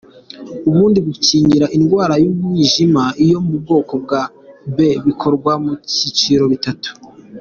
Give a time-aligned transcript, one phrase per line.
[0.69, 4.21] Ubundi gukingira indwara y’umwijima yo mu bwoko bwa
[4.75, 6.89] B bikorwa mu byiciro bitatu.